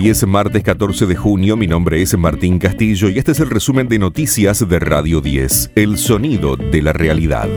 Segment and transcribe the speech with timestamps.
[0.00, 3.50] Hoy es martes 14 de junio, mi nombre es Martín Castillo y este es el
[3.50, 7.48] resumen de noticias de Radio 10, El Sonido de la Realidad.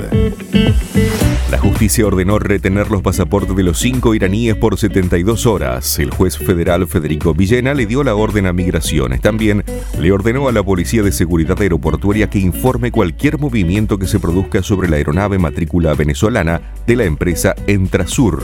[1.52, 6.00] La justicia ordenó retener los pasaportes de los cinco iraníes por 72 horas.
[6.00, 9.22] El juez federal Federico Villena le dio la orden a migraciones.
[9.22, 9.64] También
[10.00, 14.64] le ordenó a la Policía de Seguridad Aeroportuaria que informe cualquier movimiento que se produzca
[14.64, 18.42] sobre la aeronave matrícula venezolana de la empresa Entrasur.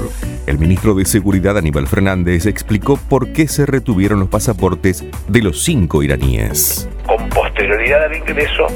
[0.47, 5.61] El ministro de Seguridad Aníbal Fernández explicó por qué se retuvieron los pasaportes de los
[5.61, 6.87] cinco iraníes.
[7.07, 8.67] Con posterioridad al ingreso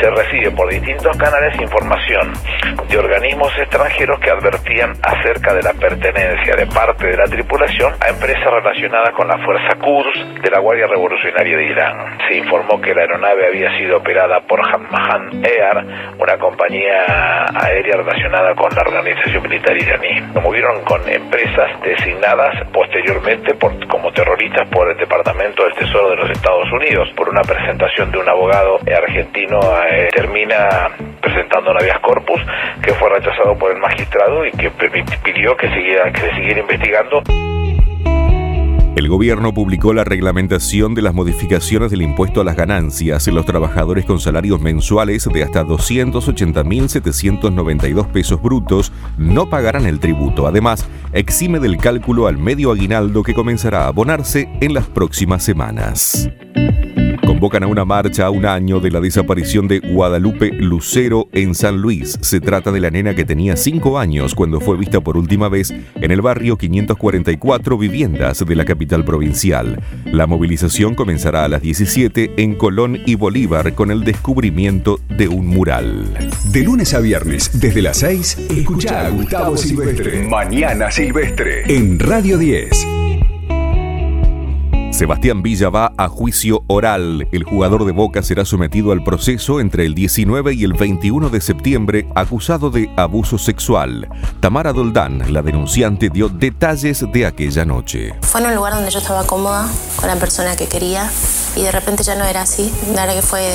[0.00, 2.32] se recibe por distintos canales información
[2.88, 8.08] de organismos extranjeros que advertían acerca de la pertenencia de parte de la tripulación a
[8.10, 12.18] empresas relacionadas con la Fuerza Quds de la Guardia Revolucionaria de Irán.
[12.28, 18.54] Se informó que la aeronave había sido operada por Hammahan Air, una compañía aérea relacionada
[18.54, 20.20] con la organización militar iraní.
[20.34, 26.16] Lo movieron con empresas designadas posteriormente por, como terroristas por el Departamento del Tesoro de
[26.16, 27.08] los Estados Unidos.
[27.16, 29.58] Por una presentación de un abogado argentino
[29.90, 30.90] eh, termina
[31.22, 32.38] presentando un habeas corpus
[32.82, 37.22] que fue rechazado por el magistrado y que pidió que, siguiera, que se siguiera investigando.
[38.96, 43.26] El gobierno publicó la reglamentación de las modificaciones del impuesto a las ganancias.
[43.28, 50.46] Los trabajadores con salarios mensuales de hasta 280.792 pesos brutos no pagarán el tributo.
[50.46, 56.28] Además, exime del cálculo al medio aguinaldo que comenzará a abonarse en las próximas semanas
[57.34, 61.78] convocan a una marcha a un año de la desaparición de Guadalupe Lucero en San
[61.78, 62.16] Luis.
[62.20, 65.74] Se trata de la nena que tenía 5 años cuando fue vista por última vez
[65.96, 69.82] en el barrio 544 Viviendas de la capital provincial.
[70.04, 75.48] La movilización comenzará a las 17 en Colón y Bolívar con el descubrimiento de un
[75.48, 76.16] mural.
[76.52, 80.28] De lunes a viernes, desde las 6, escucha a Gustavo Silvestre.
[80.28, 81.64] Mañana Silvestre.
[81.66, 83.13] En Radio 10.
[84.94, 87.26] Sebastián Villa va a juicio oral.
[87.32, 91.40] El jugador de Boca será sometido al proceso entre el 19 y el 21 de
[91.40, 94.08] septiembre acusado de abuso sexual.
[94.38, 98.14] Tamara Doldán, la denunciante, dio detalles de aquella noche.
[98.22, 101.10] Fue en un lugar donde yo estaba cómoda con la persona que quería
[101.56, 102.72] y de repente ya no era así.
[102.94, 103.52] La verdad que fue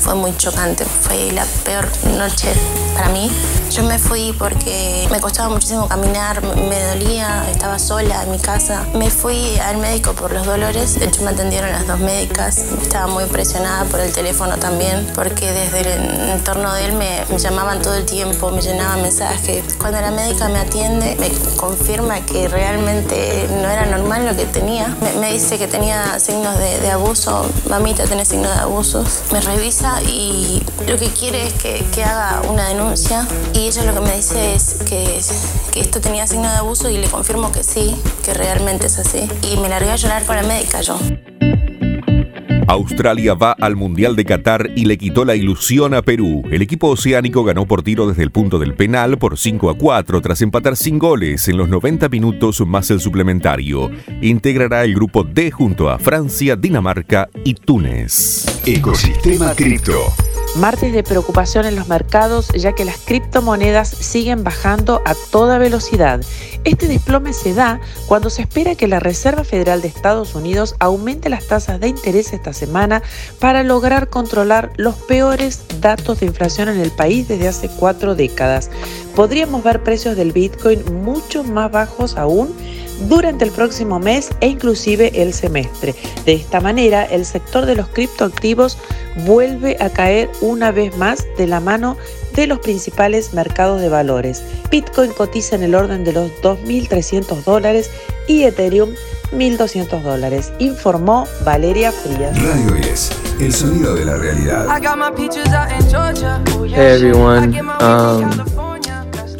[0.00, 2.52] fue muy chocante, fue la peor noche
[2.94, 3.30] para mí.
[3.70, 8.86] Yo me fui porque me costaba muchísimo caminar, me dolía, estaba sola en mi casa.
[8.94, 13.06] Me fui al médico por los dolores, de hecho me atendieron las dos médicas, estaba
[13.06, 17.94] muy presionada por el teléfono también, porque desde el entorno de él me, llamaban todo
[17.94, 19.64] el tiempo, me llenaban mensajes.
[19.78, 24.96] Cuando la médica me atiende, me confirma que realmente no era normal lo que tenía.
[25.20, 29.22] Me, dice que tenía signos de, de abuso, mamita tiene signos de abusos.
[29.32, 33.26] Me revisa y lo que quiere es que, que, haga una denuncia
[33.56, 35.20] y ella lo que me dice es que,
[35.72, 39.28] que esto tenía signo de abuso y le confirmo que sí, que realmente es así.
[39.50, 40.98] Y me largué a llorar con la médica yo.
[42.68, 46.42] Australia va al Mundial de Qatar y le quitó la ilusión a Perú.
[46.50, 50.20] El equipo oceánico ganó por tiro desde el punto del penal por 5 a 4
[50.20, 53.90] tras empatar sin goles en los 90 minutos más el suplementario.
[54.20, 58.46] Integrará el grupo D junto a Francia, Dinamarca y Túnez.
[58.66, 60.12] Ecosistema Cripto.
[60.56, 66.22] Martes de preocupación en los mercados ya que las criptomonedas siguen bajando a toda velocidad.
[66.64, 71.28] Este desplome se da cuando se espera que la Reserva Federal de Estados Unidos aumente
[71.28, 73.02] las tasas de interés esta semana
[73.38, 78.70] para lograr controlar los peores datos de inflación en el país desde hace cuatro décadas.
[79.14, 82.54] Podríamos ver precios del Bitcoin mucho más bajos aún
[83.08, 85.94] durante el próximo mes e inclusive el semestre.
[86.24, 88.78] De esta manera, el sector de los criptoactivos
[89.24, 91.96] vuelve a caer una vez más de la mano
[92.34, 94.42] de los principales mercados de valores.
[94.70, 97.90] Bitcoin cotiza en el orden de los 2.300 dólares
[98.28, 98.90] y Ethereum
[99.32, 102.40] 1.200 dólares, informó Valeria Frías.
[102.42, 103.10] Radio 10,
[103.40, 104.66] el sonido de la realidad.
[106.68, 108.55] Hey everyone, um,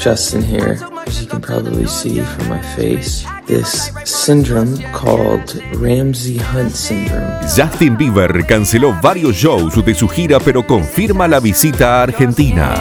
[0.06, 0.78] Justin here.
[1.04, 7.26] As you can probably see from my face, this syndrome called Ramsey Hunt syndrome.
[7.42, 12.72] Justin Bieber canceló varios shows de su gira, pero confirma la visita a Argentina.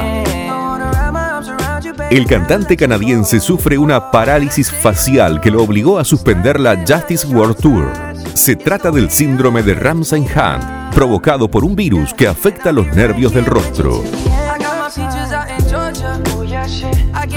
[2.11, 7.57] El cantante canadiense sufre una parálisis facial que lo obligó a suspender la Justice World
[7.57, 7.91] Tour.
[8.35, 13.33] Se trata del síndrome de Ramsey Hunt, provocado por un virus que afecta los nervios
[13.33, 14.03] del rostro.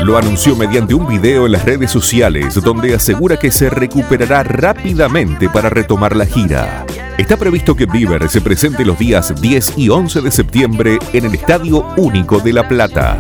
[0.05, 5.49] Lo anunció mediante un video en las redes sociales donde asegura que se recuperará rápidamente
[5.49, 6.87] para retomar la gira.
[7.19, 11.35] Está previsto que Bieber se presente los días 10 y 11 de septiembre en el
[11.35, 13.19] Estadio Único de La Plata.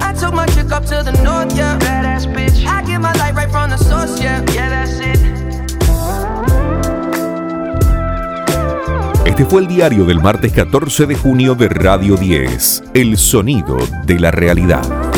[9.24, 14.18] Este fue el diario del martes 14 de junio de Radio 10, El sonido de
[14.18, 15.17] la realidad.